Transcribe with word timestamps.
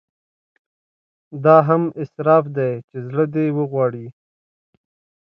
دا 1.43 1.57
هم 1.67 1.83
اسراف 2.03 2.45
دی 2.57 2.71
چې 2.87 2.97
زړه 3.07 3.25
دې 3.33 3.45
غواړي. 3.71 4.05